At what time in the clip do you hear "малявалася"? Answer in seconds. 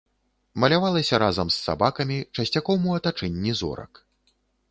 0.61-1.15